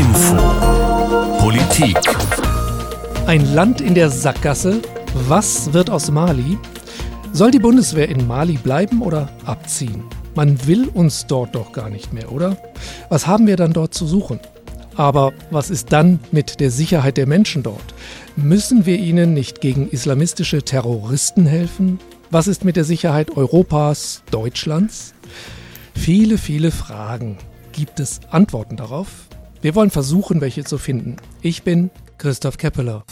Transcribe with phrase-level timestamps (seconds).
[0.00, 0.34] Info
[1.40, 1.98] Politik
[3.26, 4.80] Ein Land in der Sackgasse.
[5.28, 6.56] Was wird aus Mali?
[7.34, 10.04] Soll die Bundeswehr in Mali bleiben oder abziehen?
[10.34, 12.56] Man will uns dort doch gar nicht mehr, oder?
[13.10, 14.40] Was haben wir dann dort zu suchen?
[14.96, 17.94] Aber was ist dann mit der Sicherheit der Menschen dort?
[18.36, 21.98] Müssen wir ihnen nicht gegen islamistische Terroristen helfen?
[22.30, 25.12] Was ist mit der Sicherheit Europas, Deutschlands?
[25.94, 27.36] Viele, viele Fragen.
[27.72, 29.28] Gibt es Antworten darauf?
[29.62, 31.16] Wir wollen versuchen, welche zu finden.
[31.42, 33.04] Ich bin Christoph Keppeler.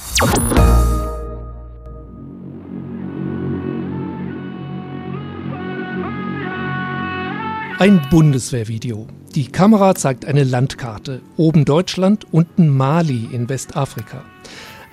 [7.79, 9.07] Ein Bundeswehrvideo.
[9.35, 11.21] Die Kamera zeigt eine Landkarte.
[11.37, 14.25] Oben Deutschland, unten Mali in Westafrika.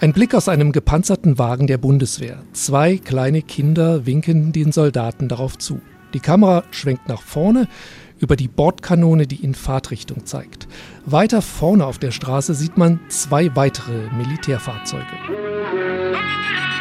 [0.02, 2.44] Ein Blick aus einem gepanzerten Wagen der Bundeswehr.
[2.52, 5.80] Zwei kleine Kinder winken den Soldaten darauf zu.
[6.14, 7.68] Die Kamera schwenkt nach vorne
[8.26, 10.68] über die Bordkanone, die in Fahrtrichtung zeigt.
[11.06, 15.06] Weiter vorne auf der Straße sieht man zwei weitere Militärfahrzeuge.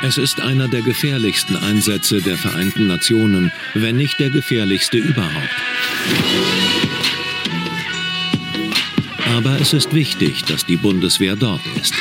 [0.02, 5.50] Es ist einer der gefährlichsten Einsätze der Vereinten Nationen, wenn nicht der gefährlichste überhaupt.
[9.36, 11.92] Aber es ist wichtig, dass die Bundeswehr dort ist.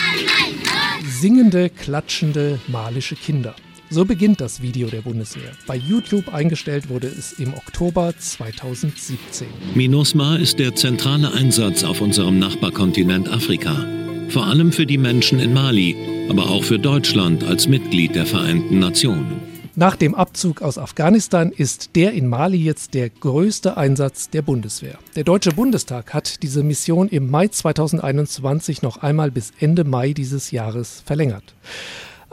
[1.06, 3.56] Singende, klatschende malische Kinder.
[3.94, 5.52] So beginnt das Video der Bundeswehr.
[5.68, 9.46] Bei YouTube eingestellt wurde es im Oktober 2017.
[9.76, 13.86] MINUSMA ist der zentrale Einsatz auf unserem Nachbarkontinent Afrika.
[14.30, 15.96] Vor allem für die Menschen in Mali,
[16.28, 19.40] aber auch für Deutschland als Mitglied der Vereinten Nationen.
[19.76, 24.98] Nach dem Abzug aus Afghanistan ist der in Mali jetzt der größte Einsatz der Bundeswehr.
[25.16, 30.50] Der Deutsche Bundestag hat diese Mission im Mai 2021 noch einmal bis Ende Mai dieses
[30.50, 31.54] Jahres verlängert.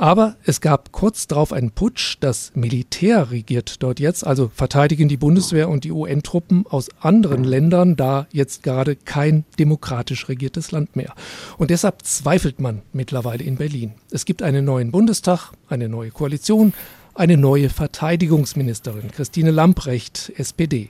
[0.00, 2.16] Aber es gab kurz darauf einen Putsch.
[2.20, 7.96] Das Militär regiert dort jetzt, also verteidigen die Bundeswehr und die UN-Truppen aus anderen Ländern,
[7.96, 11.12] da jetzt gerade kein demokratisch regiertes Land mehr.
[11.58, 13.92] Und deshalb zweifelt man mittlerweile in Berlin.
[14.10, 16.72] Es gibt einen neuen Bundestag, eine neue Koalition,
[17.12, 20.88] eine neue Verteidigungsministerin, Christine Lamprecht, SPD.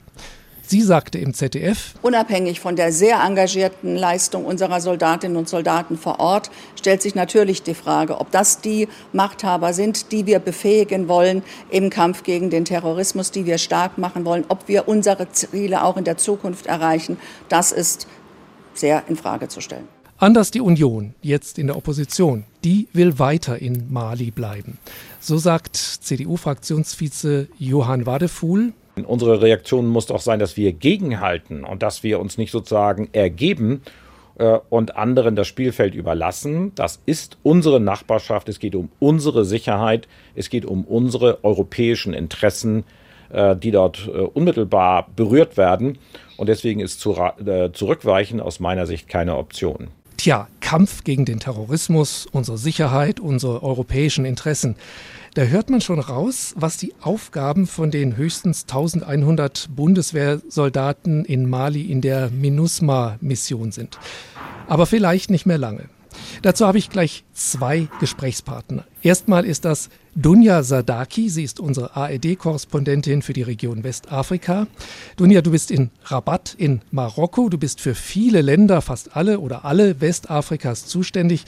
[0.70, 6.20] Sie sagte im ZDF, Unabhängig von der sehr engagierten Leistung unserer Soldatinnen und Soldaten vor
[6.20, 11.42] Ort stellt sich natürlich die Frage, ob das die Machthaber sind, die wir befähigen wollen
[11.70, 15.97] im Kampf gegen den Terrorismus, die wir stark machen wollen, ob wir unsere Ziele auch
[15.97, 17.16] in der Zukunft erreichen.
[17.48, 18.06] Das ist
[18.72, 19.88] sehr in Frage zu stellen.
[20.19, 24.78] Anders die Union, jetzt in der Opposition, die will weiter in Mali bleiben.
[25.19, 28.72] So sagt CDU-Fraktionsvize Johann Wadefuhl,
[29.04, 33.82] Unsere Reaktion muss doch sein, dass wir gegenhalten und dass wir uns nicht sozusagen ergeben
[34.38, 36.72] äh, und anderen das Spielfeld überlassen.
[36.74, 38.48] Das ist unsere Nachbarschaft.
[38.48, 40.08] Es geht um unsere Sicherheit.
[40.34, 42.84] Es geht um unsere europäischen Interessen,
[43.30, 45.98] äh, die dort äh, unmittelbar berührt werden.
[46.38, 47.18] Und deswegen ist zu,
[47.74, 49.88] Zurückweichen aus meiner Sicht keine Option.
[50.20, 54.76] Tja, Kampf gegen den Terrorismus, unsere Sicherheit, unsere europäischen Interessen.
[55.32, 61.91] Da hört man schon raus, was die Aufgaben von den höchstens 1100 Bundeswehrsoldaten in Mali
[61.91, 63.98] in der MINUSMA-Mission sind.
[64.69, 65.88] Aber vielleicht nicht mehr lange.
[66.42, 68.84] Dazu habe ich gleich zwei Gesprächspartner.
[69.03, 71.28] Erstmal ist das Dunja Sadaki.
[71.28, 74.66] Sie ist unsere ARD-Korrespondentin für die Region Westafrika.
[75.16, 77.48] Dunja, du bist in Rabat in Marokko.
[77.48, 81.44] Du bist für viele Länder, fast alle oder alle Westafrikas zuständig.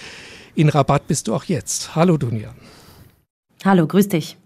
[0.55, 1.97] In Rabat bist du auch jetzt.
[1.97, 2.55] Hallo Dunja.
[3.65, 4.37] Hallo, grüß dich.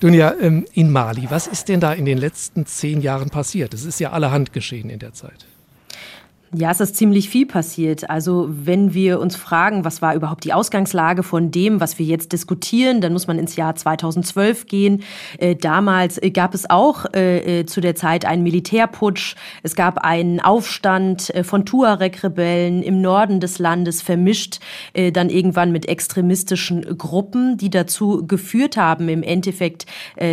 [0.00, 3.72] Dunja, ähm, in Mali, was ist denn da in den letzten zehn Jahren passiert?
[3.72, 5.46] Es ist ja allerhand geschehen in der Zeit.
[6.54, 8.10] Ja, es ist ziemlich viel passiert.
[8.10, 12.30] Also wenn wir uns fragen, was war überhaupt die Ausgangslage von dem, was wir jetzt
[12.30, 15.02] diskutieren, dann muss man ins Jahr 2012 gehen.
[15.38, 19.34] Äh, damals äh, gab es auch äh, zu der Zeit einen Militärputsch.
[19.62, 24.58] Es gab einen Aufstand von Tuareg-Rebellen im Norden des Landes, vermischt
[24.94, 29.86] dann irgendwann mit extremistischen Gruppen, die dazu geführt haben, im Endeffekt,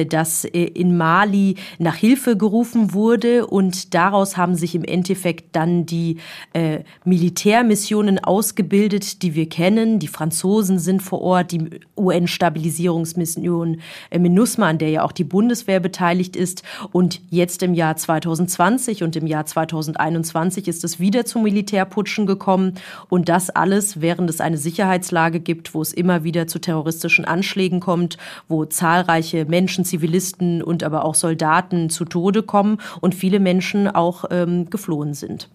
[0.10, 3.48] dass in Mali nach Hilfe gerufen wurde.
[3.48, 6.09] Und daraus haben sich im Endeffekt dann die
[6.54, 10.00] äh, Militärmissionen ausgebildet, die wir kennen.
[10.00, 15.80] Die Franzosen sind vor Ort, die UN-Stabilisierungsmission äh, MINUSMA, an der ja auch die Bundeswehr
[15.80, 16.64] beteiligt ist.
[16.92, 22.76] Und jetzt im Jahr 2020 und im Jahr 2021 ist es wieder zu Militärputschen gekommen.
[23.10, 27.80] Und das alles, während es eine Sicherheitslage gibt, wo es immer wieder zu terroristischen Anschlägen
[27.80, 28.18] kommt,
[28.48, 34.26] wo zahlreiche Menschen, Zivilisten und aber auch Soldaten zu Tode kommen und viele Menschen auch
[34.32, 35.50] ähm, geflohen sind.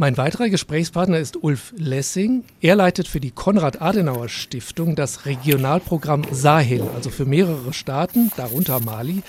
[0.00, 2.44] Mein weiterer Gesprächspartner ist Ulf Lessing.
[2.62, 9.22] Er leitet für die Konrad-Adenauer-Stiftung das Regionalprogramm Sahel, also für mehrere Staaten, darunter Mali.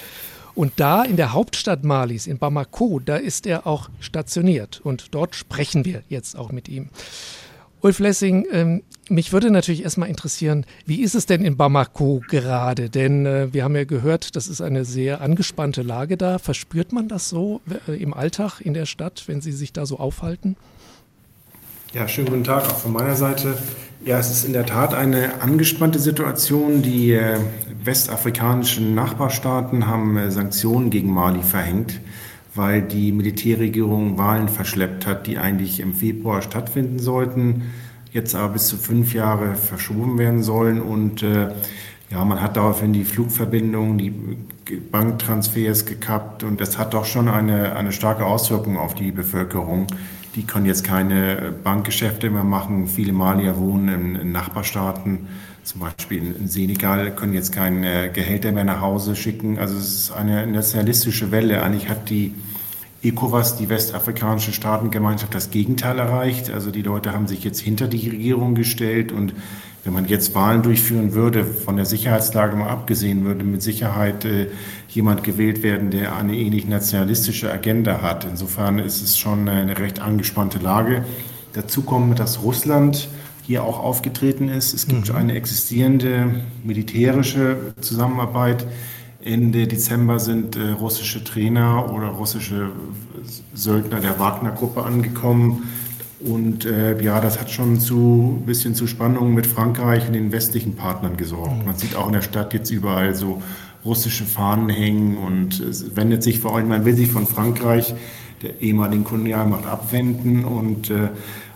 [0.55, 4.79] Und da in der Hauptstadt Malis, in Bamako, da ist er auch stationiert.
[4.81, 6.87] Und dort sprechen wir jetzt auch mit ihm.
[7.81, 12.89] Ulf Lessing, ähm, mich würde natürlich erstmal interessieren, wie ist es denn in Bamako gerade?
[12.89, 16.37] Denn äh, wir haben ja gehört, das ist eine sehr angespannte Lage da.
[16.37, 19.97] Verspürt man das so äh, im Alltag in der Stadt, wenn Sie sich da so
[19.97, 20.55] aufhalten?
[21.93, 23.57] Ja, schönen guten Tag auch von meiner Seite.
[24.05, 26.81] Ja, es ist in der Tat eine angespannte Situation.
[26.81, 27.37] Die äh,
[27.83, 31.99] westafrikanischen Nachbarstaaten haben äh, Sanktionen gegen Mali verhängt,
[32.53, 37.63] weil die Militärregierung Wahlen verschleppt hat, die eigentlich im Februar stattfinden sollten,
[38.11, 40.81] jetzt aber bis zu fünf Jahre verschoben werden sollen.
[40.81, 41.49] Und äh,
[42.09, 44.13] ja, man hat daraufhin die Flugverbindungen, die
[44.91, 49.87] Banktransfers gekappt und das hat doch schon eine, eine starke Auswirkung auf die Bevölkerung.
[50.35, 52.87] Die können jetzt keine Bankgeschäfte mehr machen.
[52.87, 55.27] Viele Malier wohnen in, in Nachbarstaaten,
[55.71, 59.57] zum Beispiel in Senegal, können jetzt keine Gehälter mehr nach Hause schicken.
[59.57, 61.63] Also es ist eine nationalistische Welle.
[61.63, 62.33] Eigentlich hat die
[63.03, 66.51] ECOWAS, die westafrikanische Staatengemeinschaft, das Gegenteil erreicht.
[66.51, 69.33] Also die Leute haben sich jetzt hinter die Regierung gestellt und
[69.85, 74.47] wenn man jetzt Wahlen durchführen würde, von der Sicherheitslage mal abgesehen, würde mit Sicherheit äh,
[74.89, 78.25] jemand gewählt werden, der eine ähnlich nationalistische Agenda hat.
[78.25, 81.05] Insofern ist es schon eine recht angespannte Lage.
[81.53, 83.07] Dazu kommt, dass Russland
[83.51, 84.73] hier auch aufgetreten ist.
[84.73, 85.15] Es gibt mhm.
[85.15, 88.65] eine existierende militärische Zusammenarbeit.
[89.21, 92.69] Ende Dezember sind äh, russische Trainer oder russische
[93.53, 95.69] Söldner der Wagner-Gruppe angekommen
[96.21, 100.31] und äh, ja, das hat schon zu ein bisschen zu Spannungen mit Frankreich und den
[100.31, 101.59] westlichen Partnern gesorgt.
[101.59, 101.65] Mhm.
[101.65, 103.41] Man sieht auch in der Stadt jetzt überall so
[103.83, 107.95] russische Fahnen hängen und es wendet sich vor allem, man will sich von Frankreich,
[108.43, 111.09] der ehemaligen Kolonialmacht, abwenden und äh,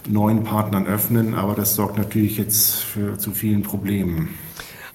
[0.07, 4.29] neuen Partnern öffnen, aber das sorgt natürlich jetzt für zu vielen Problemen.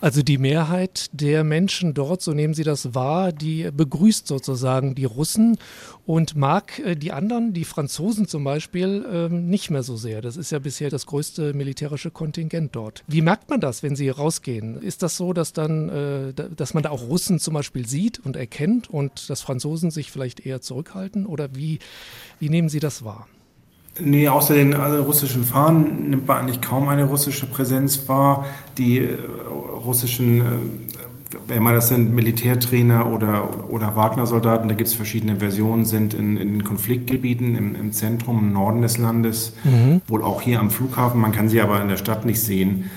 [0.01, 5.05] Also die Mehrheit der Menschen dort, so nehmen Sie das wahr, die begrüßt sozusagen die
[5.05, 5.59] Russen
[6.07, 10.23] und mag äh, die anderen, die Franzosen zum Beispiel, ähm, nicht mehr so sehr.
[10.23, 13.05] Das ist ja bisher das größte militärische Kontingent dort.
[13.09, 14.81] Wie merkt man das, wenn Sie rausgehen?
[14.81, 18.37] Ist das so, dass dann, äh, dass man da auch Russen zum Beispiel sieht und
[18.37, 21.27] erkennt und dass Franzosen sich vielleicht eher zurückhalten?
[21.27, 21.79] Oder wie,
[22.39, 23.29] wie nehmen Sie das wahr?
[24.03, 28.47] Nee, außer den also russischen Fahnen nimmt man eigentlich kaum eine russische Präsenz wahr.
[28.79, 29.17] Die äh,
[29.85, 30.45] russischen, äh,
[31.47, 36.37] wenn man das sind Militärtrainer oder, oder Wagner-Soldaten, da gibt es verschiedene Versionen, sind in,
[36.37, 40.01] in Konfliktgebieten im, im, Zentrum, im Norden des Landes, mhm.
[40.07, 41.21] wohl auch hier am Flughafen.
[41.21, 42.91] Man kann sie aber in der Stadt nicht sehen.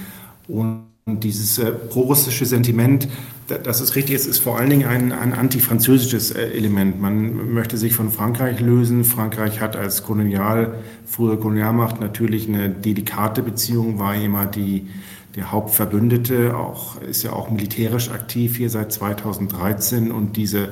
[0.47, 3.09] Und und dieses äh, prorussische Sentiment,
[3.48, 7.01] das ist richtig, es ist vor allen Dingen ein, ein antifranzösisches äh, Element.
[7.01, 9.04] Man möchte sich von Frankreich lösen.
[9.04, 10.75] Frankreich hat als Kolonial,
[11.06, 14.88] frühere Kolonialmacht natürlich eine delikate Beziehung, war immer die,
[15.36, 20.69] der Hauptverbündete, auch, ist ja auch militärisch aktiv hier seit 2013 und diese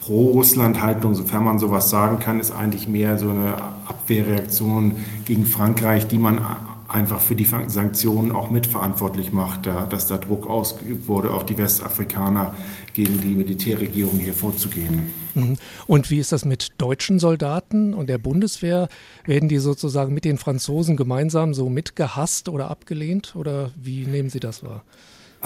[0.00, 3.56] Pro-Russland-Haltung, sofern man sowas sagen kann, ist eigentlich mehr so eine
[3.86, 6.40] Abwehrreaktion gegen Frankreich, die man
[6.88, 11.58] einfach für die Sanktionen auch mitverantwortlich macht, da, dass da Druck ausgeübt wurde, auf die
[11.58, 12.54] Westafrikaner
[12.94, 15.10] gegen die Militärregierung hier vorzugehen.
[15.34, 15.56] Mhm.
[15.86, 18.88] Und wie ist das mit deutschen Soldaten und der Bundeswehr?
[19.24, 23.34] Werden die sozusagen mit den Franzosen gemeinsam so mitgehasst oder abgelehnt?
[23.36, 24.82] Oder wie nehmen Sie das wahr?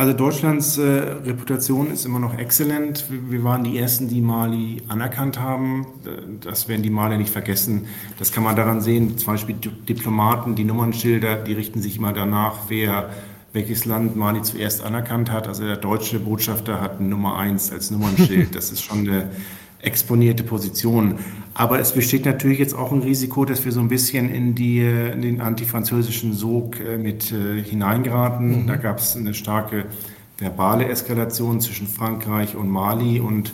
[0.00, 3.04] Also Deutschlands äh, Reputation ist immer noch exzellent.
[3.10, 5.84] Wir, wir, waren die Ersten, die Mali anerkannt haben.
[6.40, 7.84] Das werden die Mali nicht vergessen.
[8.18, 12.60] Das kann man daran sehen, zum Beispiel Diplomaten, die Nummernschilder, die richten sich immer danach,
[12.68, 13.10] wer
[13.52, 15.46] welches Land Mali zuerst anerkannt hat.
[15.46, 18.54] Also der deutsche Botschafter hat Nummer eins als Nummernschild.
[18.54, 19.28] Das ist schon eine
[19.82, 21.16] exponierte Position.
[21.54, 24.80] Aber es besteht natürlich jetzt auch ein Risiko, dass wir so ein bisschen in, die,
[24.80, 28.62] in den antifranzösischen Sog äh, mit äh, hineingeraten.
[28.62, 28.66] Mhm.
[28.66, 29.86] Da gab es eine starke
[30.38, 33.52] verbale Eskalation zwischen Frankreich und Mali und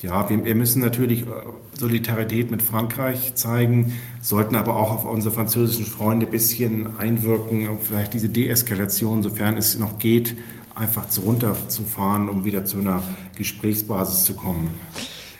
[0.00, 1.26] ja, wir, wir, müssen natürlich äh,
[1.74, 8.14] Solidarität mit Frankreich zeigen, sollten aber auch auf unsere französischen Freunde ein bisschen einwirken, vielleicht
[8.14, 10.36] diese Deeskalation, sofern es noch geht,
[10.74, 13.02] einfach runterzufahren, um wieder zu einer
[13.36, 14.70] Gesprächsbasis zu kommen.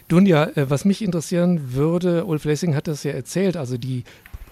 [0.08, 4.04] Dunja, äh, was mich interessieren würde, Ulf Lessing hat das ja erzählt, also die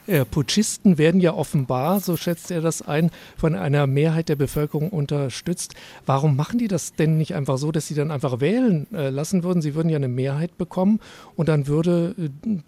[0.06, 4.90] äh, Putschisten werden ja offenbar, so schätzt er das ein, von einer Mehrheit der Bevölkerung
[4.90, 5.74] unterstützt.
[6.04, 9.42] Warum machen die das denn nicht einfach so, dass sie dann einfach wählen äh, lassen
[9.42, 9.62] würden?
[9.62, 11.00] Sie würden ja eine Mehrheit bekommen
[11.34, 12.14] und dann würde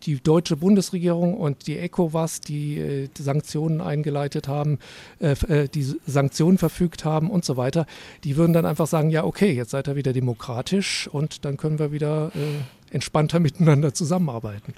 [0.02, 4.78] die deutsche Bundesregierung und die ECOWAS, die, Sanktionen eingeleitet haben,
[5.21, 7.87] die Sanktionen verfügt haben und so weiter,
[8.25, 11.78] die würden dann einfach sagen, ja okay, jetzt seid ihr wieder demokratisch und dann können
[11.78, 12.30] wir wieder
[12.90, 14.75] entspannter miteinander zusammenarbeiten.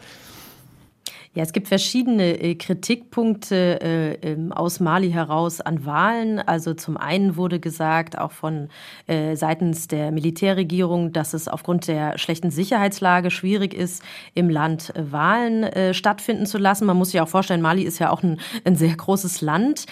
[1.33, 6.41] Ja, es gibt verschiedene äh, Kritikpunkte äh, ähm, aus Mali heraus an Wahlen.
[6.41, 8.69] Also zum einen wurde gesagt, auch von
[9.07, 14.03] äh, seitens der Militärregierung, dass es aufgrund der schlechten Sicherheitslage schwierig ist,
[14.35, 16.85] im Land Wahlen stattfinden zu lassen.
[16.87, 19.87] Man muss sich auch vorstellen, Mali ist ja auch ein, ein sehr großes Land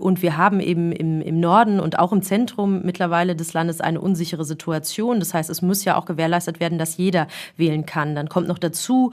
[0.00, 4.00] und wir haben eben im, im Norden und auch im Zentrum mittlerweile des Landes eine
[4.00, 5.20] unsichere Situation.
[5.20, 8.14] Das heißt, es muss ja auch gewährleistet werden, dass jeder wählen kann.
[8.14, 9.12] Dann kommt noch dazu,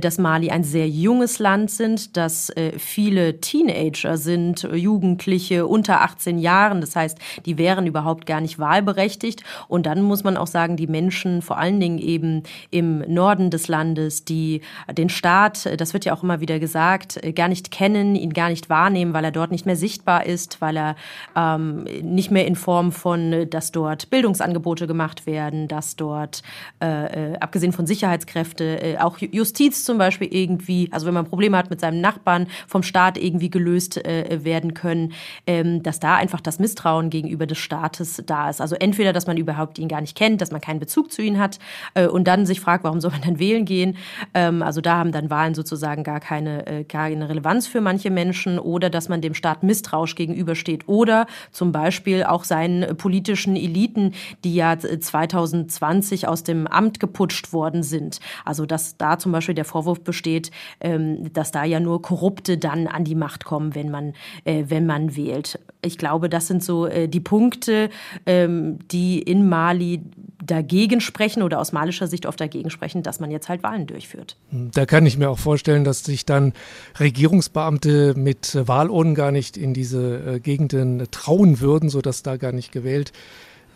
[0.00, 6.02] dass Mali ein sehr junges Land sind, dass äh, viele Teenager sind, äh, Jugendliche unter
[6.02, 6.80] 18 Jahren.
[6.80, 9.42] Das heißt, die wären überhaupt gar nicht wahlberechtigt.
[9.68, 13.68] Und dann muss man auch sagen, die Menschen, vor allen Dingen eben im Norden des
[13.68, 14.60] Landes, die
[14.92, 18.48] den Staat, äh, das wird ja auch immer wieder gesagt, gar nicht kennen, ihn gar
[18.48, 20.96] nicht wahrnehmen, weil er dort nicht mehr sichtbar ist, weil er
[21.36, 26.42] ähm, nicht mehr in Form von, dass dort Bildungsangebote gemacht werden, dass dort,
[26.80, 31.80] äh, abgesehen von Sicherheitskräfte, auch Justiz zum Beispiel irgendwie also wenn man Probleme hat mit
[31.80, 35.12] seinem Nachbarn, vom Staat irgendwie gelöst äh, werden können,
[35.46, 38.60] ähm, dass da einfach das Misstrauen gegenüber des Staates da ist.
[38.60, 41.38] Also entweder, dass man überhaupt ihn gar nicht kennt, dass man keinen Bezug zu ihm
[41.38, 41.58] hat
[41.94, 43.96] äh, und dann sich fragt, warum soll man dann wählen gehen?
[44.34, 48.10] Ähm, also da haben dann Wahlen sozusagen gar keine, äh, gar keine Relevanz für manche
[48.10, 54.14] Menschen oder dass man dem Staat misstrauisch gegenübersteht oder zum Beispiel auch seinen politischen Eliten,
[54.42, 58.20] die ja 2020 aus dem Amt geputscht worden sind.
[58.44, 60.50] Also dass da zum Beispiel der Vorwurf besteht,
[60.80, 64.14] dass da ja nur Korrupte dann an die Macht kommen, wenn man,
[64.44, 65.58] äh, wenn man wählt.
[65.82, 67.90] Ich glaube, das sind so äh, die Punkte,
[68.26, 70.02] ähm, die in Mali
[70.44, 74.36] dagegen sprechen oder aus malischer Sicht oft dagegen sprechen, dass man jetzt halt Wahlen durchführt.
[74.50, 76.52] Da kann ich mir auch vorstellen, dass sich dann
[77.00, 82.72] Regierungsbeamte mit Wahlurnen gar nicht in diese äh, Gegenden trauen würden, sodass da gar nicht
[82.72, 83.12] gewählt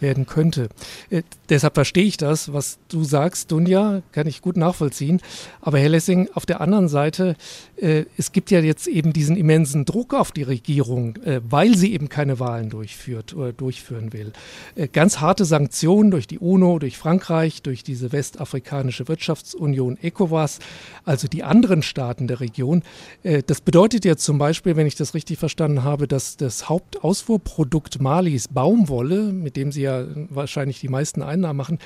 [0.01, 0.69] werden könnte.
[1.11, 5.21] Äh, deshalb verstehe ich das, was du sagst, Dunja, kann ich gut nachvollziehen.
[5.61, 7.37] Aber Herr Lessing, auf der anderen Seite,
[7.77, 11.93] äh, es gibt ja jetzt eben diesen immensen Druck auf die Regierung, äh, weil sie
[11.93, 14.33] eben keine Wahlen durchführt oder durchführen will.
[14.75, 20.59] Äh, ganz harte Sanktionen durch die UNO, durch Frankreich, durch diese westafrikanische Wirtschaftsunion ECOWAS,
[21.05, 22.83] also die anderen Staaten der Region.
[23.23, 28.01] Äh, das bedeutet ja zum Beispiel, wenn ich das richtig verstanden habe, dass das Hauptausfuhrprodukt
[28.01, 31.79] Malis Baumwolle, mit dem sie ja ja wahrscheinlich die meisten Einnahmen machen,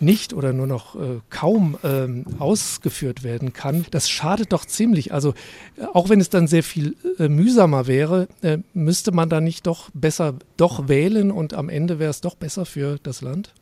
[0.00, 5.12] nicht oder nur noch äh, kaum ähm, ausgeführt werden kann, das schadet doch ziemlich.
[5.12, 5.34] Also
[5.76, 9.66] äh, auch wenn es dann sehr viel äh, mühsamer wäre, äh, müsste man da nicht
[9.66, 13.52] doch besser doch wählen und am Ende wäre es doch besser für das Land?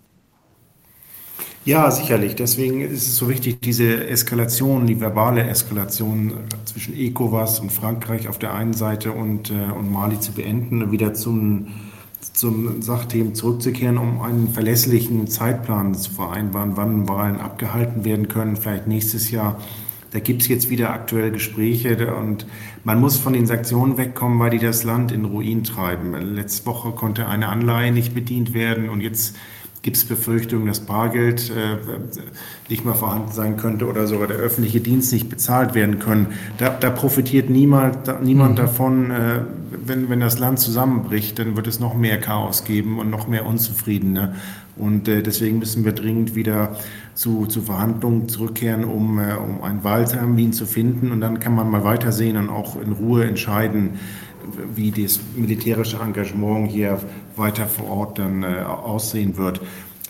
[1.66, 2.36] Ja, sicherlich.
[2.36, 6.32] Deswegen ist es so wichtig, diese Eskalation, die verbale Eskalation
[6.64, 10.92] zwischen ECOWAS und Frankreich auf der einen Seite und, äh, und Mali zu beenden und
[10.92, 11.66] wieder zum
[12.36, 18.86] zum Sachthemen zurückzukehren, um einen verlässlichen Zeitplan zu vereinbaren, wann Wahlen abgehalten werden können, vielleicht
[18.86, 19.58] nächstes Jahr.
[20.10, 22.46] Da gibt es jetzt wieder aktuell Gespräche und
[22.84, 26.12] man muss von den Sanktionen wegkommen, weil die das Land in Ruin treiben.
[26.34, 29.34] Letzte Woche konnte eine Anleihe nicht bedient werden und jetzt
[29.86, 31.76] gibt es Befürchtungen, dass Bargeld äh,
[32.68, 36.34] nicht mehr vorhanden sein könnte oder sogar der öffentliche Dienst nicht bezahlt werden können.
[36.58, 38.56] Da, da profitiert niemand, da, niemand mhm.
[38.56, 39.10] davon.
[39.12, 39.40] Äh,
[39.70, 43.46] wenn, wenn das Land zusammenbricht, dann wird es noch mehr Chaos geben und noch mehr
[43.46, 44.34] Unzufriedene.
[44.76, 46.74] Und äh, deswegen müssen wir dringend wieder
[47.14, 51.12] zu, zu Verhandlungen zurückkehren, um, äh, um einen Wahltermin zu finden.
[51.12, 54.00] Und dann kann man mal weitersehen und auch in Ruhe entscheiden,
[54.74, 57.00] wie das militärische Engagement hier
[57.36, 59.60] weiter vor Ort dann äh, aussehen wird.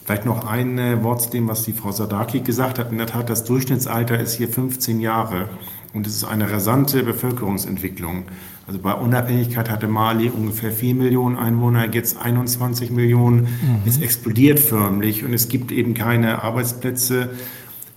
[0.04, 2.92] Vielleicht noch ein äh, Wort zu dem, was die Frau Sadaki gesagt hat.
[2.92, 5.48] In der Tat, das Durchschnittsalter ist hier 15 Jahre
[5.92, 8.24] und es ist eine rasante Bevölkerungsentwicklung.
[8.66, 13.42] Also bei Unabhängigkeit hatte Mali ungefähr 4 Millionen Einwohner, jetzt 21 Millionen.
[13.42, 13.48] Mhm.
[13.86, 17.30] Es explodiert förmlich und es gibt eben keine Arbeitsplätze.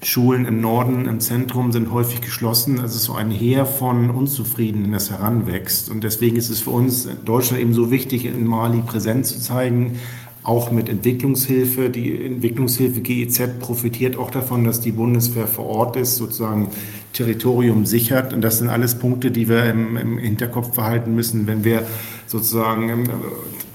[0.01, 2.79] Schulen im Norden, im Zentrum sind häufig geschlossen.
[2.79, 5.89] Also so ein Heer von Unzufriedenen, das heranwächst.
[5.89, 9.41] Und deswegen ist es für uns in Deutschland eben so wichtig, in Mali präsent zu
[9.41, 9.99] zeigen,
[10.43, 11.89] auch mit Entwicklungshilfe.
[11.89, 16.69] Die Entwicklungshilfe GEZ profitiert auch davon, dass die Bundeswehr vor Ort ist, sozusagen
[17.11, 18.33] Territorium sichert.
[18.33, 21.85] Und das sind alles Punkte, die wir im, im Hinterkopf behalten müssen, wenn wir
[22.25, 23.09] sozusagen äh,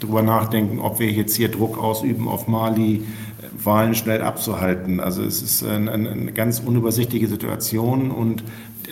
[0.00, 3.02] darüber nachdenken, ob wir jetzt hier Druck ausüben auf Mali,
[3.62, 5.00] Wahlen schnell abzuhalten.
[5.00, 8.44] Also es ist eine, eine ganz unübersichtliche Situation und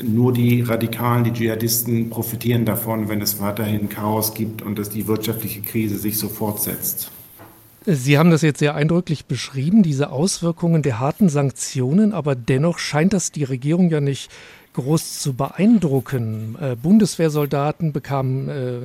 [0.03, 5.07] nur die Radikalen, die Dschihadisten profitieren davon, wenn es weiterhin Chaos gibt und dass die
[5.07, 7.11] wirtschaftliche Krise sich so fortsetzt.
[7.85, 13.13] Sie haben das jetzt sehr eindrücklich beschrieben, diese Auswirkungen der harten Sanktionen, aber dennoch scheint
[13.13, 14.31] das die Regierung ja nicht
[14.75, 16.57] groß zu beeindrucken.
[16.61, 18.79] Äh, Bundeswehrsoldaten bekamen äh,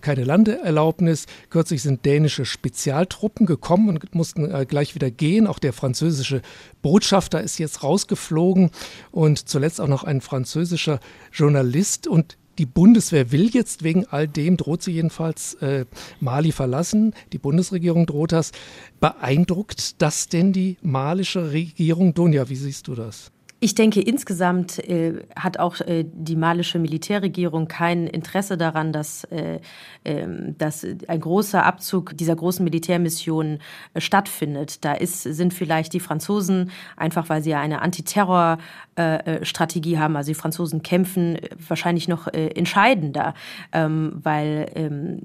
[0.00, 1.26] keine Landeerlaubnis.
[1.50, 5.46] Kürzlich sind dänische Spezialtruppen gekommen und mussten äh, gleich wieder gehen.
[5.46, 6.42] Auch der französische
[6.82, 8.70] Botschafter ist jetzt rausgeflogen
[9.10, 11.00] und zuletzt auch noch ein französischer
[11.32, 12.06] Journalist.
[12.06, 15.86] Und die Bundeswehr will jetzt wegen all dem, droht sie jedenfalls, äh,
[16.20, 17.14] Mali verlassen.
[17.32, 18.52] Die Bundesregierung droht das.
[19.00, 22.14] Beeindruckt das denn die malische Regierung?
[22.14, 23.32] Donja, wie siehst du das?
[23.64, 29.60] Ich denke, insgesamt äh, hat auch äh, die malische Militärregierung kein Interesse daran, dass, äh,
[30.04, 33.60] ähm, dass ein großer Abzug dieser großen Militärmission
[33.94, 34.84] äh, stattfindet.
[34.84, 40.16] Da ist, sind vielleicht die Franzosen, einfach weil sie ja eine Antiterror-Strategie äh, äh, haben,
[40.16, 41.38] also die Franzosen kämpfen
[41.68, 43.34] wahrscheinlich noch entscheidender,
[43.72, 45.20] ähm, weil ähm,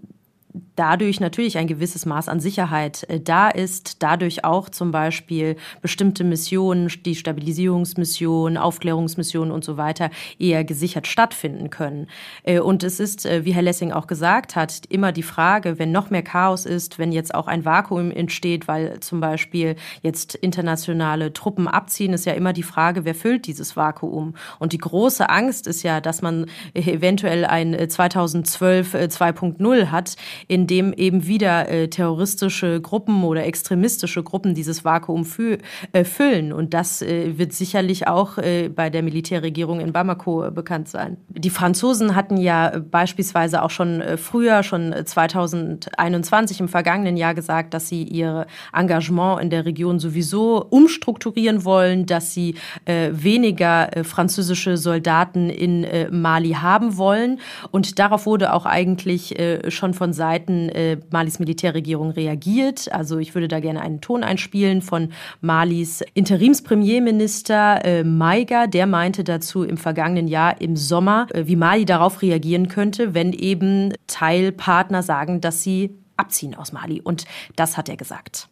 [0.76, 6.24] dadurch natürlich ein gewisses Maß an Sicherheit äh, da ist, dadurch auch zum Beispiel bestimmte
[6.24, 10.10] Missionen, die Stabilisierungsmission, Aufklärungsmission und so weiter
[10.40, 12.08] eher gesichert stattfinden können.
[12.44, 15.92] Äh, und es ist, äh, wie Herr Lessing auch gesagt hat, immer die Frage, wenn
[15.92, 21.34] noch mehr Chaos ist, wenn jetzt auch ein Vakuum entsteht, weil zum Beispiel jetzt internationale
[21.34, 24.36] Truppen abziehen, ist ja immer die Frage, wer füllt dieses Vakuum?
[24.60, 30.16] Und die große Angst ist ja, dass man eventuell ein 2012 2.0 hat,
[30.48, 35.58] in dem eben wieder äh, terroristische Gruppen oder extremistische Gruppen dieses Vakuum fü
[35.92, 36.54] äh, füllen.
[36.54, 41.18] Und das äh, wird sicherlich auch äh, bei der Militärregierung in Bamako äh, bekannt sein.
[41.30, 47.74] Die Franzosen hatten ja beispielsweise auch schon äh, früher, schon 2021 im vergangenen Jahr gesagt,
[47.74, 55.50] dass sie ihr Engagement in der Region sowieso umstrukturieren wollen, dass sie weniger französische Soldaten
[55.50, 57.39] in Mali haben wollen.
[57.72, 59.36] Und darauf wurde auch eigentlich
[59.70, 62.91] schon von Seiten Seiten äh, Malis Militärregierung reagiert.
[62.91, 68.67] Also ich würde da gerne einen Ton einspielen von Malis Interimspremierminister äh, Maiga.
[68.67, 73.31] Der meinte dazu im vergangenen Jahr im Sommer, äh, wie Mali darauf reagieren könnte, wenn
[73.31, 77.01] eben Teilpartner sagen, dass sie abziehen aus Mali.
[77.01, 78.50] Und das hat er gesagt.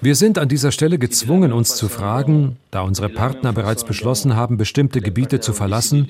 [0.00, 4.56] Wir sind an dieser Stelle gezwungen, uns zu fragen, da unsere Partner bereits beschlossen haben,
[4.56, 6.08] bestimmte Gebiete zu verlassen,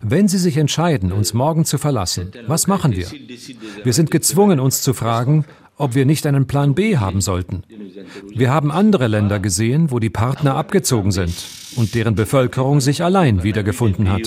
[0.00, 3.06] wenn sie sich entscheiden, uns morgen zu verlassen, was machen wir?
[3.82, 5.44] Wir sind gezwungen, uns zu fragen,
[5.78, 7.62] ob wir nicht einen Plan B haben sollten.
[8.28, 11.32] Wir haben andere Länder gesehen, wo die Partner abgezogen sind
[11.76, 14.22] und deren Bevölkerung sich allein wiedergefunden hat.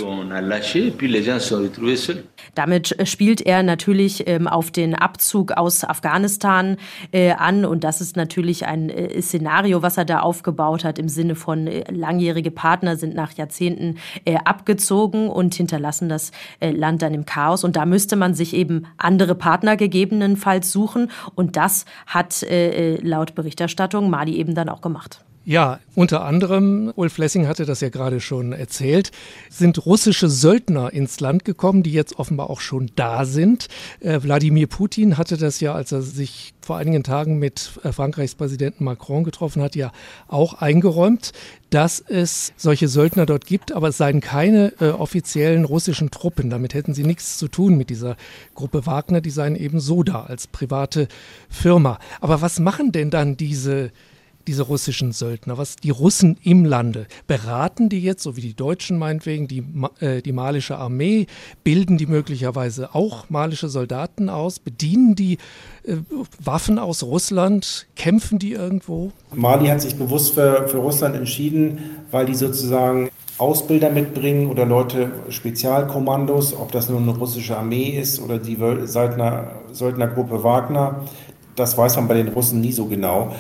[2.55, 6.77] Damit spielt er natürlich ähm, auf den Abzug aus Afghanistan
[7.11, 11.09] äh, an und das ist natürlich ein äh, Szenario, was er da aufgebaut hat im
[11.09, 17.01] Sinne von äh, langjährige Partner sind nach Jahrzehnten äh, abgezogen und hinterlassen das äh, Land
[17.01, 21.85] dann im Chaos und da müsste man sich eben andere Partner gegebenenfalls suchen und das
[22.05, 25.23] hat äh, laut Berichterstattung Mali eben dann auch gemacht.
[25.49, 29.09] Ja, unter anderem, Ulf Lessing hatte das ja gerade schon erzählt,
[29.49, 33.67] sind russische Söldner ins Land gekommen, die jetzt offenbar auch schon da sind.
[33.99, 38.35] Äh, Wladimir Putin hatte das ja, als er sich vor einigen Tagen mit äh, Frankreichs
[38.35, 39.91] Präsidenten Macron getroffen hat, ja
[40.27, 41.31] auch eingeräumt,
[41.71, 46.51] dass es solche Söldner dort gibt, aber es seien keine äh, offiziellen russischen Truppen.
[46.51, 48.17] Damit hätten sie nichts zu tun mit dieser
[48.53, 51.07] Gruppe Wagner, die seien eben so da als private
[51.49, 51.97] Firma.
[52.21, 53.89] Aber was machen denn dann diese
[54.49, 58.97] diese russischen Söldner, was die Russen im Lande, beraten die jetzt, so wie die Deutschen
[58.97, 59.63] meinetwegen, die,
[59.99, 61.27] äh, die malische Armee,
[61.63, 65.37] bilden die möglicherweise auch malische Soldaten aus, bedienen die
[65.83, 65.97] äh,
[66.43, 69.11] Waffen aus Russland, kämpfen die irgendwo?
[69.35, 71.77] Mali hat sich bewusst für, für Russland entschieden,
[72.09, 78.19] weil die sozusagen Ausbilder mitbringen oder Leute, Spezialkommandos, ob das nun eine russische Armee ist
[78.19, 81.05] oder die Söldner, Söldnergruppe Wagner,
[81.55, 83.31] das weiß man bei den Russen nie so genau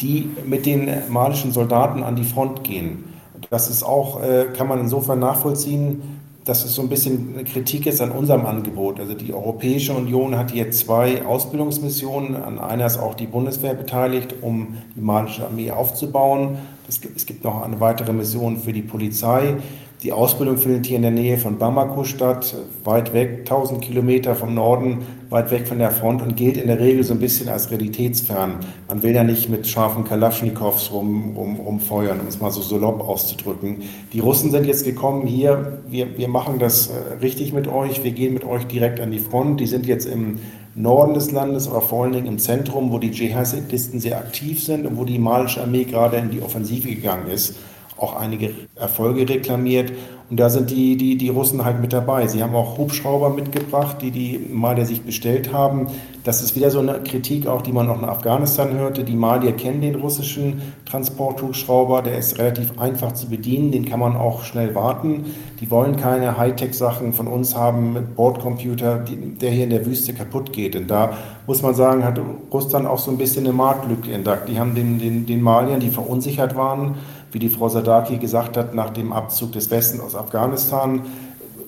[0.00, 3.04] die mit den malischen Soldaten an die Front gehen.
[3.50, 6.02] Das ist auch, äh, kann man insofern nachvollziehen,
[6.44, 8.98] dass es so ein bisschen eine Kritik ist an unserem Angebot.
[8.98, 12.34] Also die Europäische Union hat hier zwei Ausbildungsmissionen.
[12.34, 16.58] An einer ist auch die Bundeswehr beteiligt, um die malische Armee aufzubauen.
[16.88, 19.56] Es gibt noch eine weitere Mission für die Polizei.
[20.02, 24.54] Die Ausbildung findet hier in der Nähe von Bamako statt, weit weg, 1000 Kilometer vom
[24.54, 27.70] Norden, weit weg von der Front und gilt in der Regel so ein bisschen als
[27.70, 28.56] realitätsfern.
[28.88, 33.00] Man will ja nicht mit scharfen Kalaschnikows rum, rum, rumfeuern, um es mal so salopp
[33.00, 33.82] auszudrücken.
[34.12, 38.10] Die Russen sind jetzt gekommen hier, wir, wir machen das äh, richtig mit euch, wir
[38.10, 39.60] gehen mit euch direkt an die Front.
[39.60, 40.40] Die sind jetzt im
[40.74, 44.84] Norden des Landes, aber vor allen Dingen im Zentrum, wo die Dschihadisten sehr aktiv sind
[44.84, 47.54] und wo die malische Armee gerade in die Offensive gegangen ist
[48.00, 49.92] auch einige Erfolge reklamiert.
[50.30, 52.28] Und da sind die, die, die Russen halt mit dabei.
[52.28, 55.88] Sie haben auch Hubschrauber mitgebracht, die die Malier sich bestellt haben.
[56.22, 59.02] Das ist wieder so eine Kritik, auch die man auch in Afghanistan hörte.
[59.02, 62.02] Die Malier kennen den russischen Transporthubschrauber.
[62.02, 63.72] Der ist relativ einfach zu bedienen.
[63.72, 65.24] Den kann man auch schnell warten.
[65.58, 69.04] Die wollen keine Hightech-Sachen von uns haben mit Bordcomputer,
[69.40, 70.76] der hier in der Wüste kaputt geht.
[70.76, 71.12] Und da
[71.48, 72.20] muss man sagen, hat
[72.52, 74.48] Russland auch so ein bisschen eine Marktlücke entdeckt.
[74.48, 76.94] Die haben den, den, den Maliern, die verunsichert waren,
[77.32, 81.02] wie die Frau Sadaki gesagt hat, nach dem Abzug des Westens aus Afghanistan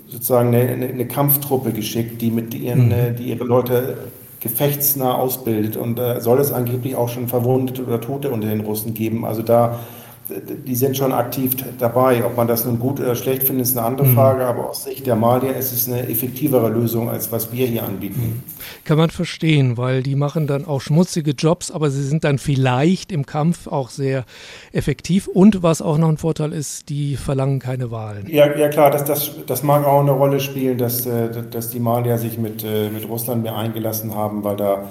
[0.08, 3.16] sozusagen eine, eine Kampftruppe geschickt, die mit ihren, mhm.
[3.16, 3.96] die ihre Leute
[4.40, 5.76] gefechtsnah ausbildet.
[5.76, 9.24] Und da äh, soll es angeblich auch schon Verwundete oder Tote unter den Russen geben.
[9.24, 9.80] Also da
[10.66, 12.24] die sind schon aktiv dabei.
[12.24, 14.14] Ob man das nun gut oder schlecht findet, ist eine andere mhm.
[14.14, 17.84] Frage, aber aus Sicht der Malier ist es eine effektivere Lösung, als was wir hier
[17.84, 18.20] anbieten.
[18.20, 18.42] Mhm.
[18.84, 23.12] Kann man verstehen, weil die machen dann auch schmutzige Jobs, aber sie sind dann vielleicht
[23.12, 24.24] im Kampf auch sehr
[24.72, 25.28] effektiv.
[25.28, 28.26] Und was auch noch ein Vorteil ist, die verlangen keine Wahlen.
[28.28, 31.80] Ja, ja klar, das, das, das mag auch eine Rolle spielen, dass, äh, dass die
[31.80, 34.88] Malier sich mit, äh, mit Russland mehr eingelassen haben, weil da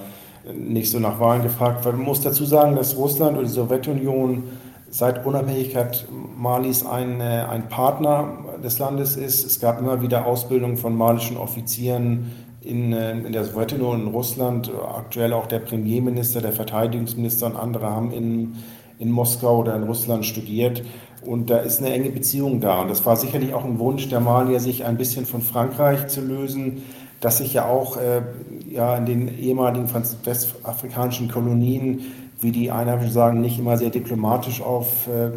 [0.54, 1.96] nicht so nach Wahlen gefragt wird.
[1.96, 4.44] Man muss dazu sagen, dass Russland und die Sowjetunion
[4.92, 6.06] seit Unabhängigkeit
[6.38, 9.46] Malis ein, äh, ein Partner des Landes ist.
[9.46, 14.70] Es gab immer wieder Ausbildung von malischen Offizieren in, äh, in der Sowjetunion, in Russland.
[14.96, 18.56] Aktuell auch der Premierminister, der Verteidigungsminister und andere haben in,
[19.00, 20.84] in Moskau oder in Russland studiert.
[21.26, 22.82] Und da ist eine enge Beziehung da.
[22.82, 26.20] Und das war sicherlich auch ein Wunsch der Malier, sich ein bisschen von Frankreich zu
[26.20, 26.84] lösen,
[27.22, 28.24] das sich ja auch äh,
[28.70, 29.88] ja, in den ehemaligen
[30.26, 32.02] westafrikanischen Kolonien
[32.42, 35.30] wie die Einheimischen sagen, nicht immer sehr diplomatisch auf äh,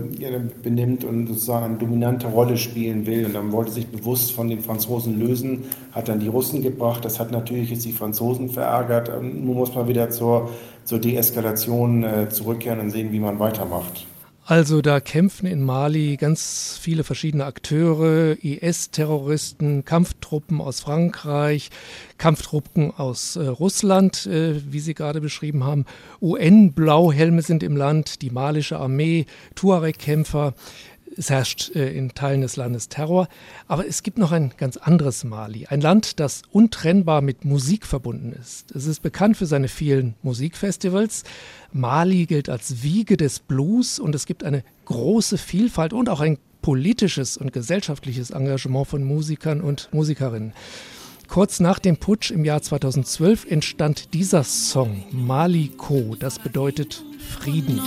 [0.62, 3.26] benimmt und sozusagen eine dominante Rolle spielen will.
[3.26, 7.04] Und dann wollte sich bewusst von den Franzosen lösen, hat dann die Russen gebracht.
[7.04, 9.10] Das hat natürlich jetzt die Franzosen verärgert.
[9.22, 10.48] Nun muss man wieder zur,
[10.84, 14.06] zur Deeskalation äh, zurückkehren und sehen, wie man weitermacht.
[14.46, 21.70] Also da kämpfen in Mali ganz viele verschiedene Akteure, IS-Terroristen, Kampftruppen aus Frankreich,
[22.18, 25.86] Kampftruppen aus äh, Russland, äh, wie Sie gerade beschrieben haben.
[26.20, 30.52] UN-Blauhelme sind im Land, die malische Armee, Tuareg-Kämpfer.
[31.16, 33.28] Es herrscht äh, in Teilen des Landes Terror.
[33.68, 35.66] Aber es gibt noch ein ganz anderes Mali.
[35.66, 38.74] Ein Land, das untrennbar mit Musik verbunden ist.
[38.74, 41.24] Es ist bekannt für seine vielen Musikfestivals.
[41.72, 46.38] Mali gilt als Wiege des Blues und es gibt eine große Vielfalt und auch ein
[46.62, 50.54] politisches und gesellschaftliches Engagement von Musikern und Musikerinnen.
[51.28, 57.80] Kurz nach dem Putsch im Jahr 2012 entstand dieser Song Mali Ko, das bedeutet Frieden.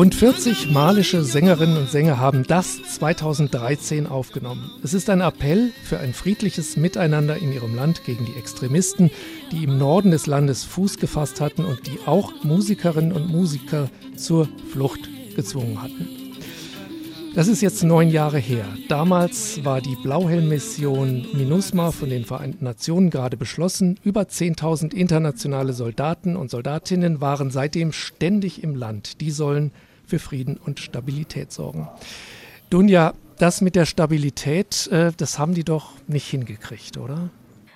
[0.00, 4.70] Rund 40 malische Sängerinnen und Sänger haben das 2013 aufgenommen.
[4.82, 9.10] Es ist ein Appell für ein friedliches Miteinander in ihrem Land gegen die Extremisten,
[9.52, 14.48] die im Norden des Landes Fuß gefasst hatten und die auch Musikerinnen und Musiker zur
[14.70, 16.08] Flucht gezwungen hatten.
[17.34, 18.64] Das ist jetzt neun Jahre her.
[18.88, 24.00] Damals war die Blauhelm-Mission MINUSMA von den Vereinten Nationen gerade beschlossen.
[24.02, 29.20] Über 10.000 internationale Soldaten und Soldatinnen waren seitdem ständig im Land.
[29.20, 29.70] Die sollen
[30.04, 31.88] für Frieden und Stabilität sorgen.
[32.68, 37.30] Dunja, das mit der Stabilität, äh, das haben die doch nicht hingekriegt, oder?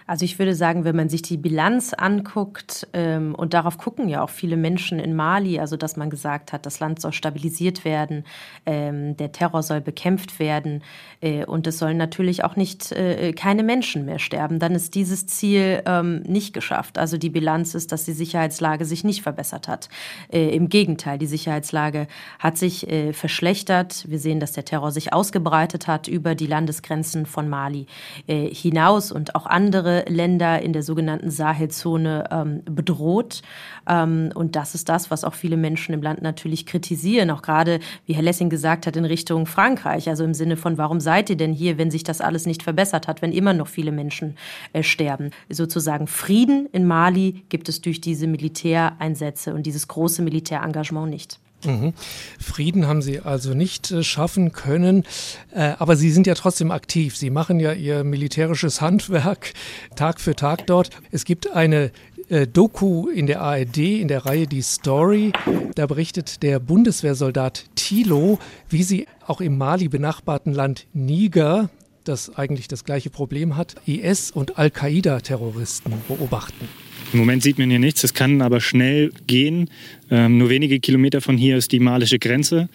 [0.06, 4.22] Also ich würde sagen, wenn man sich die Bilanz anguckt, ähm, und darauf gucken ja
[4.22, 8.24] auch viele Menschen in Mali, also dass man gesagt hat, das Land soll stabilisiert werden,
[8.66, 10.82] ähm, der Terror soll bekämpft werden
[11.22, 15.26] äh, und es sollen natürlich auch nicht äh, keine Menschen mehr sterben, dann ist dieses
[15.26, 16.98] Ziel ähm, nicht geschafft.
[16.98, 19.88] Also die Bilanz ist, dass die Sicherheitslage sich nicht verbessert hat.
[20.30, 24.04] Äh, Im Gegenteil, die Sicherheitslage hat sich äh, verschlechtert.
[24.06, 27.86] Wir sehen, dass der Terror sich ausgebreitet hat über die Landesgrenzen von Mali
[28.26, 33.42] äh, hinaus und auch andere Länder in der sogenannten Sahelzone ähm, bedroht.
[33.88, 37.80] Ähm, und das ist das, was auch viele Menschen im Land natürlich kritisieren, auch gerade,
[38.07, 40.09] wie Herr Lessing gesagt hat, in Richtung Frankreich.
[40.09, 43.07] Also im Sinne von, warum seid ihr denn hier, wenn sich das alles nicht verbessert
[43.07, 44.37] hat, wenn immer noch viele Menschen
[44.72, 45.30] äh, sterben?
[45.48, 51.38] Sozusagen Frieden in Mali gibt es durch diese Militäreinsätze und dieses große Militärengagement nicht.
[51.64, 51.92] Mhm.
[52.38, 55.05] Frieden haben Sie also nicht äh, schaffen können,
[55.53, 57.16] äh, aber Sie sind ja trotzdem aktiv.
[57.16, 59.53] Sie machen ja Ihr militärisches Handwerk
[59.96, 60.90] Tag für Tag dort.
[61.11, 61.90] Es gibt eine
[62.29, 65.33] äh, Doku in der ARD in der Reihe Die Story.
[65.74, 71.70] Da berichtet der Bundeswehrsoldat Thilo, wie sie auch im Mali benachbarten Land Niger,
[72.05, 76.68] das eigentlich das gleiche Problem hat, IS und Al-Qaida-Terroristen beobachten.
[77.14, 79.70] Im Moment sieht man hier nichts, es kann aber schnell gehen.
[80.11, 82.68] Ähm, nur wenige Kilometer von hier ist die malische Grenze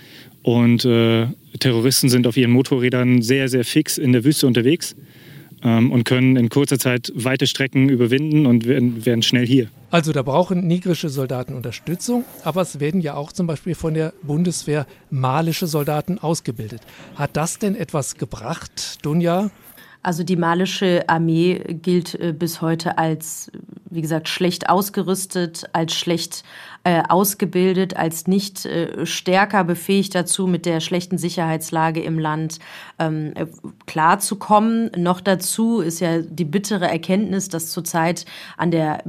[0.43, 1.28] und äh,
[1.60, 4.95] Terroristen sind auf ihren Motorrädern sehr, sehr fix in der Wüste unterwegs
[5.62, 9.67] ähm, und können in kurzer Zeit weite Strecken überwinden und werden, werden schnell hier.
[9.91, 14.13] Also da brauchen nigrische Soldaten Unterstützung, aber es werden ja auch zum Beispiel von der
[14.23, 16.80] Bundeswehr malische Soldaten ausgebildet.
[17.15, 19.52] Hat das denn etwas gebracht, Dunja?
[20.02, 23.52] Also die malische Armee gilt äh, bis heute als,
[23.89, 26.43] wie gesagt, schlecht ausgerüstet, als schlecht
[26.85, 32.59] äh, ausgebildet, als nicht äh, stärker befähigt dazu, mit der schlechten Sicherheitslage im Land
[32.99, 33.47] ähm, äh,
[33.85, 34.89] klarzukommen.
[34.95, 39.03] Noch dazu ist ja die bittere Erkenntnis, dass zurzeit an der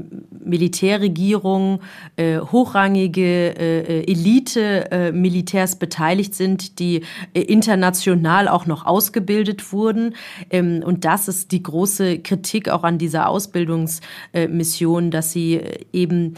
[0.44, 1.80] Militärregierung
[2.16, 7.02] äh, hochrangige äh, Elite-Militärs beteiligt sind, die
[7.34, 10.16] international auch noch ausgebildet wurden.
[10.50, 15.60] Ähm, und das ist die große Kritik auch an dieser Ausbildungsmission, dass sie
[15.92, 16.34] eben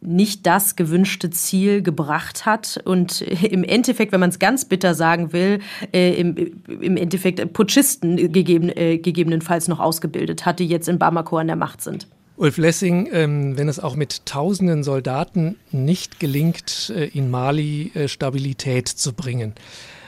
[0.00, 5.32] nicht das gewünschte Ziel gebracht hat und im Endeffekt, wenn man es ganz bitter sagen
[5.32, 5.60] will,
[5.92, 6.36] äh, im,
[6.66, 11.56] im Endeffekt Putschisten gegeben, äh, gegebenenfalls noch ausgebildet hat, die jetzt in Bamako an der
[11.56, 12.06] Macht sind.
[12.36, 18.08] Ulf Lessing, ähm, wenn es auch mit tausenden Soldaten nicht gelingt, äh, in Mali äh,
[18.08, 19.54] Stabilität zu bringen,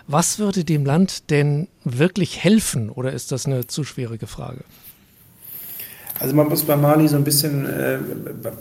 [0.07, 4.65] was würde dem Land denn wirklich helfen oder ist das eine zu schwierige Frage?
[6.23, 7.99] Also man muss bei Mali so ein bisschen äh,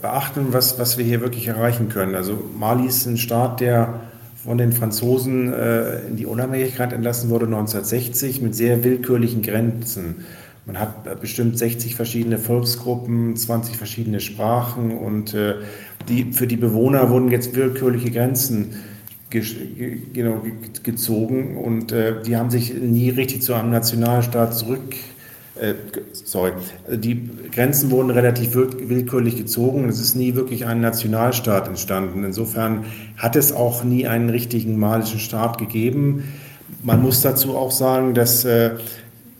[0.02, 2.16] beachten, was, was wir hier wirklich erreichen können.
[2.16, 4.00] Also Mali ist ein Staat, der
[4.34, 10.24] von den Franzosen äh, in die Unabhängigkeit entlassen wurde 1960 mit sehr willkürlichen Grenzen.
[10.66, 15.54] Man hat bestimmt 60 verschiedene Volksgruppen, 20 verschiedene Sprachen und äh,
[16.08, 18.74] die, für die Bewohner wurden jetzt willkürliche Grenzen
[19.30, 19.44] ge
[20.12, 20.42] genau,
[20.82, 24.96] gezogen und äh, die haben sich nie richtig zu einem Nationalstaat zurück
[25.60, 25.74] äh,
[26.12, 26.52] sorry,
[26.90, 29.88] die Grenzen wurden relativ willkürlich gezogen.
[29.88, 32.24] Es ist nie wirklich ein Nationalstaat entstanden.
[32.24, 32.84] Insofern
[33.18, 36.24] hat es auch nie einen richtigen malischen Staat gegeben.
[36.82, 38.72] Man muss dazu auch sagen, dass äh,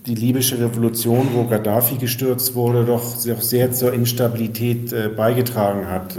[0.07, 6.17] die libysche Revolution, wo Gaddafi gestürzt wurde, doch sehr zur Instabilität äh, beigetragen hat.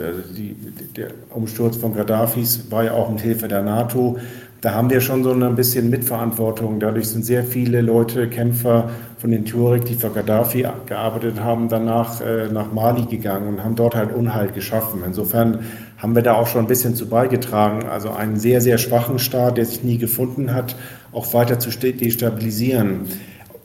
[0.95, 4.17] Der Umsturz von Gaddafis war ja auch mit Hilfe der NATO
[4.63, 6.79] da haben wir schon so ein bisschen Mitverantwortung.
[6.79, 12.21] Dadurch sind sehr viele Leute, Kämpfer von den Tuareg, die für Gaddafi gearbeitet haben, danach
[12.21, 15.01] äh, nach Mali gegangen und haben dort halt Unhalt geschaffen.
[15.05, 15.65] Insofern
[15.97, 19.57] haben wir da auch schon ein bisschen zu beigetragen, also einen sehr, sehr schwachen Staat,
[19.57, 20.77] der sich nie gefunden hat,
[21.11, 23.01] auch weiter zu destabilisieren.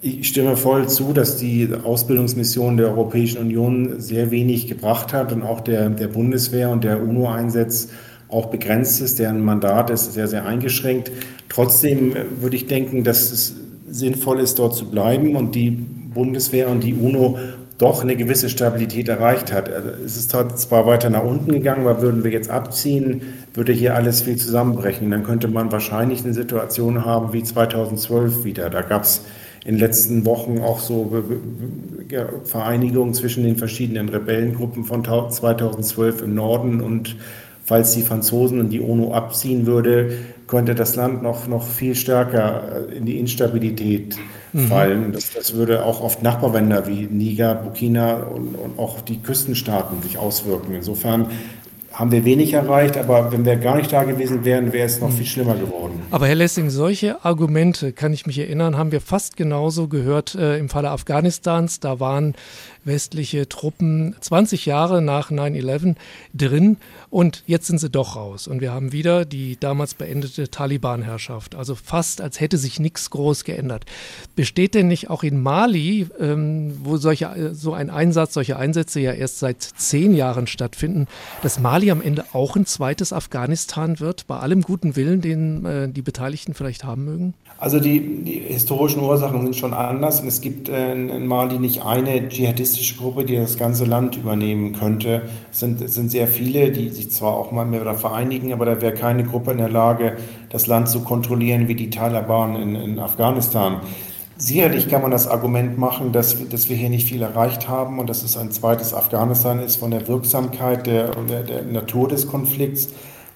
[0.01, 5.45] Ich stimme voll zu, dass die Ausbildungsmission der Europäischen Union sehr wenig gebracht hat und
[5.45, 7.91] auch der, der Bundeswehr und der UNO-Einsatz
[8.29, 11.11] auch begrenzt ist, deren Mandat ist sehr, sehr eingeschränkt.
[11.49, 13.57] Trotzdem würde ich denken, dass es
[13.91, 17.39] sinnvoll ist, dort zu bleiben und die Bundeswehr und die UNO
[17.79, 19.73] doch eine gewisse Stabilität erreicht hat.
[19.73, 23.23] Also es ist zwar weiter nach unten gegangen, aber würden wir jetzt abziehen,
[23.55, 25.11] würde hier alles viel zusammenbrechen.
[25.11, 28.69] Dann könnte man wahrscheinlich eine Situation haben wie 2012 wieder.
[28.69, 29.23] Da gab es
[29.65, 31.23] in den letzten Wochen auch so
[32.45, 37.17] Vereinigungen zwischen den verschiedenen Rebellengruppen von 2012 im Norden und
[37.69, 40.13] falls die Franzosen und die UNO abziehen würde,
[40.47, 44.17] könnte das Land noch, noch viel stärker in die Instabilität
[44.55, 44.69] mhm.
[44.69, 45.13] fallen.
[45.13, 50.17] Das, das würde auch auf Nachbarländer wie Niger, Burkina und, und auch die Küstenstaaten sich
[50.17, 50.75] auswirken.
[50.75, 51.27] Insofern
[51.93, 55.11] haben wir wenig erreicht, aber wenn wir gar nicht da gewesen wären, wäre es noch
[55.11, 56.01] viel schlimmer geworden.
[56.13, 60.59] Aber Herr Lessing, solche Argumente, kann ich mich erinnern, haben wir fast genauso gehört äh,
[60.59, 61.81] im Falle Afghanistans.
[61.81, 62.35] Da waren
[62.89, 65.95] westliche Truppen 20 Jahre nach 9-11
[66.35, 66.79] drin
[67.11, 68.49] und jetzt sind sie doch raus.
[68.49, 71.55] Und wir haben wieder die damals beendete Taliban-Herrschaft.
[71.55, 73.85] Also fast, als hätte sich nichts groß geändert.
[74.37, 79.01] Besteht denn nicht auch in Mali, ähm, wo solche, äh, so ein Einsatz, solche Einsätze
[79.01, 81.07] ja erst seit zehn Jahren stattfinden,
[81.43, 85.89] dass Mali am Ende auch ein zweites Afghanistan wird, bei allem guten Willen, den äh,
[85.89, 87.35] die Beteiligten vielleicht haben mögen?
[87.59, 91.83] Also die, die, historischen Ursachen sind schon anders und es gibt äh, in Mali nicht
[91.83, 95.23] eine dschihadistische Gruppe, die das ganze Land übernehmen könnte.
[95.51, 98.95] Es sind, sind sehr viele, die sich zwar auch mal mehr vereinigen, aber da wäre
[98.95, 100.17] keine Gruppe in der Lage,
[100.51, 103.81] das Land zu kontrollieren wie die Taliban in, in Afghanistan.
[104.37, 108.09] Sicherlich kann man das Argument machen, dass, dass wir hier nicht viel erreicht haben und
[108.09, 112.91] dass es ein zweites Afghanistan ist von der Wirksamkeit der, der, der Natur des Konflikts.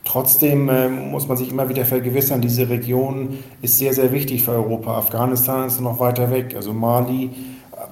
[0.04, 4.52] Trotzdem äh, muss man sich immer wieder vergewissern, diese Region ist sehr, sehr wichtig für
[4.52, 4.96] Europa.
[4.96, 6.54] Afghanistan ist noch weiter weg.
[6.56, 7.30] Also Mali,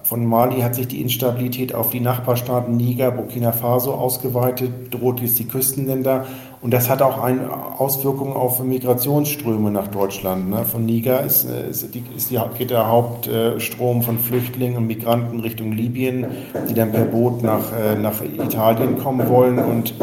[0.03, 5.39] von Mali hat sich die Instabilität auf die Nachbarstaaten Niger, Burkina Faso ausgeweitet, droht jetzt
[5.39, 6.27] die Küstenländer.
[6.63, 10.51] Und das hat auch eine Auswirkung auf Migrationsströme nach Deutschland.
[10.51, 10.65] Ne?
[10.65, 15.41] Von Niger ist, äh, ist, die, ist die, geht der Hauptstrom von Flüchtlingen und Migranten
[15.41, 16.27] Richtung Libyen,
[16.69, 19.59] die dann per Boot nach, äh, nach Italien kommen wollen.
[19.59, 19.95] Und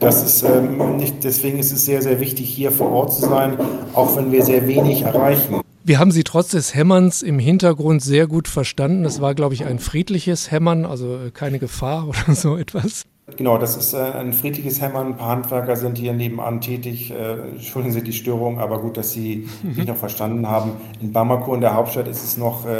[0.00, 3.56] das ist ähm, nicht, deswegen ist es sehr, sehr wichtig, hier vor Ort zu sein,
[3.94, 5.61] auch wenn wir sehr wenig erreichen.
[5.84, 9.04] Wir haben Sie trotz des Hämmerns im Hintergrund sehr gut verstanden.
[9.04, 13.02] Es war, glaube ich, ein friedliches Hämmern, also äh, keine Gefahr oder so etwas.
[13.36, 15.08] Genau, das ist äh, ein friedliches Hämmern.
[15.08, 17.10] Ein paar Handwerker sind hier nebenan tätig.
[17.10, 19.74] Äh, entschuldigen Sie die Störung, aber gut, dass Sie mhm.
[19.74, 20.72] mich noch verstanden haben.
[21.00, 22.70] In Bamako, in der Hauptstadt, ist es noch äh,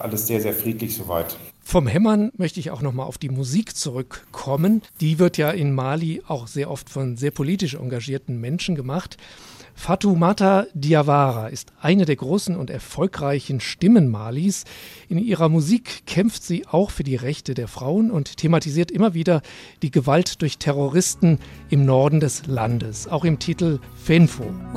[0.00, 1.36] alles sehr, sehr friedlich soweit.
[1.62, 4.82] Vom Hämmern möchte ich auch noch mal auf die Musik zurückkommen.
[5.00, 9.18] Die wird ja in Mali auch sehr oft von sehr politisch engagierten Menschen gemacht.
[9.74, 14.64] Fatoumata Diawara ist eine der großen und erfolgreichen Stimmen Malis.
[15.08, 19.42] In ihrer Musik kämpft sie auch für die Rechte der Frauen und thematisiert immer wieder
[19.82, 24.44] die Gewalt durch Terroristen im Norden des Landes, auch im Titel Fenfo.
[24.44, 24.70] Fenfo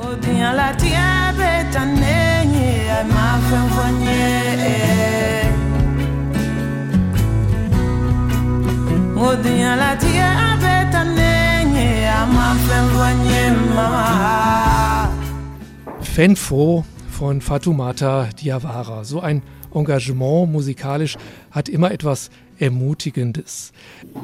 [16.14, 19.02] von Fatoumata Diawara.
[19.02, 19.42] So ein
[19.74, 21.16] Engagement musikalisch
[21.50, 23.72] hat immer etwas Ermutigendes.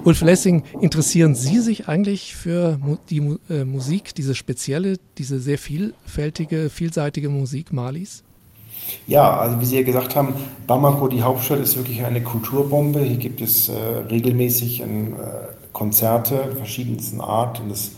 [0.04, 6.70] Ulf Lessing, interessieren Sie sich eigentlich für die äh, Musik, diese spezielle, diese sehr vielfältige,
[6.70, 8.22] vielseitige Musik Malis?
[9.08, 10.34] Ja, also wie Sie ja gesagt haben,
[10.68, 13.00] Bamako, die Hauptstadt, ist wirklich eine Kulturbombe.
[13.00, 14.86] Hier gibt es äh, regelmäßig äh,
[15.72, 17.90] Konzerte verschiedensten Art und das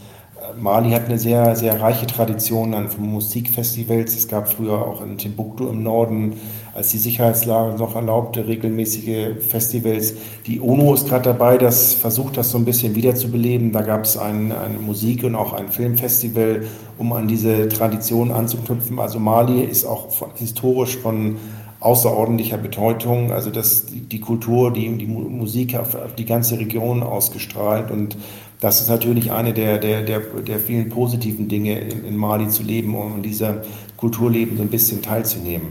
[0.59, 4.17] Mali hat eine sehr, sehr reiche Tradition an Musikfestivals.
[4.17, 6.35] Es gab früher auch in Timbuktu im Norden,
[6.75, 10.15] als die Sicherheitslage noch erlaubte, regelmäßige Festivals.
[10.47, 13.73] Die UNO ist gerade dabei, das versucht, das so ein bisschen wiederzubeleben.
[13.73, 16.65] Da gab es ein, ein Musik- und auch ein Filmfestival,
[16.99, 18.99] um an diese Tradition anzuknüpfen.
[18.99, 21.37] Also Mali ist auch von, historisch von
[21.81, 23.33] außerordentlicher Bedeutung.
[23.33, 28.17] Also dass die Kultur, die, die Musik auf, auf die ganze Region ausgestrahlt und
[28.63, 32.63] das ist natürlich eine der, der, der, der vielen positiven Dinge, in, in Mali zu
[32.63, 33.63] leben und um dieser
[33.97, 35.67] Kulturleben so ein bisschen teilzunehmen.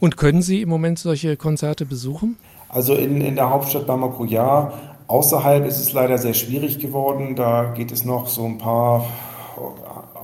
[0.00, 2.38] Und können Sie im Moment solche Konzerte besuchen?
[2.70, 4.72] Also in, in der Hauptstadt Bamako ja.
[5.08, 7.36] Außerhalb ist es leider sehr schwierig geworden.
[7.36, 9.04] Da geht es noch so ein paar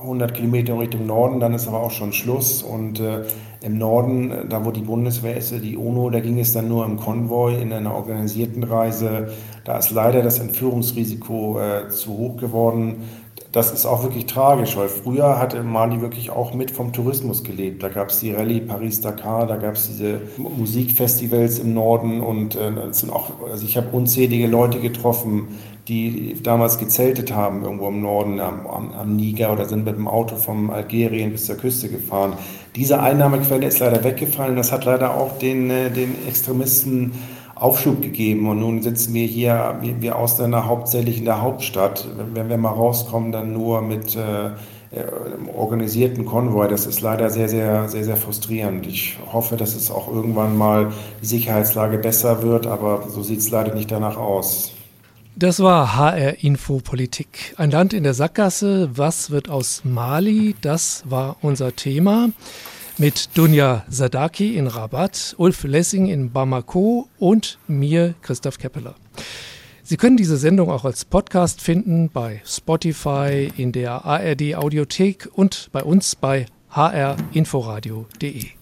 [0.01, 2.63] 100 Kilometer Richtung Norden, dann ist aber auch schon Schluss.
[2.63, 3.21] Und äh,
[3.61, 6.97] im Norden, da wo die Bundeswehr ist, die UNO, da ging es dann nur im
[6.97, 9.31] Konvoi in einer organisierten Reise.
[9.63, 13.03] Da ist leider das Entführungsrisiko äh, zu hoch geworden.
[13.51, 17.81] Das ist auch wirklich tragisch, weil früher hatte Mali wirklich auch mit vom Tourismus gelebt.
[17.81, 22.71] Da gab es die Rallye Paris-Dakar, da gab es diese Musikfestivals im Norden und äh,
[22.91, 25.47] sind auch, also ich habe unzählige Leute getroffen,
[25.87, 30.07] die damals gezeltet haben irgendwo im Norden am, am, am, Niger oder sind mit dem
[30.07, 32.33] Auto vom Algerien bis zur Küste gefahren.
[32.75, 34.55] Diese Einnahmequelle ist leider weggefallen.
[34.55, 37.13] Das hat leider auch den, äh, den Extremisten
[37.59, 38.47] Aufschub gegeben.
[38.49, 42.07] Und nun sitzen wir hier, wir, wir Ausländer, hauptsächlich in der Hauptstadt.
[42.33, 44.51] Wenn wir mal rauskommen, dann nur mit äh,
[45.55, 46.67] organisierten Konvoi.
[46.67, 48.87] Das ist leider sehr, sehr, sehr, sehr frustrierend.
[48.87, 50.91] Ich hoffe, dass es auch irgendwann mal
[51.21, 54.71] die Sicherheitslage besser wird, aber so sieht es leider nicht danach aus.
[55.35, 57.53] Das war HR Info Politik.
[57.57, 58.89] Ein Land in der Sackgasse.
[58.93, 60.55] Was wird aus Mali?
[60.61, 62.29] Das war unser Thema.
[62.99, 68.95] Mit Dunja Sadaki in Rabat, Ulf Lessing in Bamako und mir, Christoph Keppeler.
[69.83, 75.69] Sie können diese Sendung auch als Podcast finden bei Spotify, in der ARD Audiothek und
[75.71, 78.58] bei uns bei hrinforadio.de.